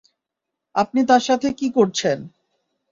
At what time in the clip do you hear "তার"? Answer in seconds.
1.09-1.23